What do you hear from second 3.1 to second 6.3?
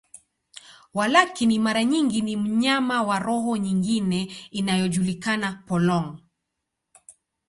roho nyingine inayojulikana, polong.